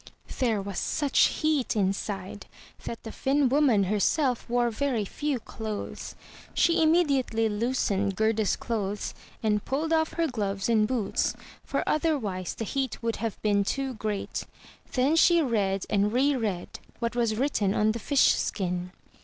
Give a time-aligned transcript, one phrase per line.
[0.39, 2.47] There was such a heat inside
[2.85, 6.15] that the Finn woman herself 319 MY BOOK HOUSE wore very few clothes.
[6.55, 12.55] She imme diately loosened Gerda's clothes, and pulled off her gloves and boots, for otherwise
[12.55, 14.45] the heat fi would have been too great.
[14.93, 18.93] Then she read and re read what was written on the fish skin.